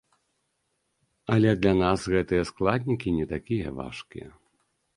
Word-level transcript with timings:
Але 1.35 1.49
для 1.59 1.73
нас 1.83 2.07
гэтыя 2.15 2.43
складнікі 2.53 3.15
не 3.21 3.25
такія 3.35 3.67
важкія. 3.81 4.29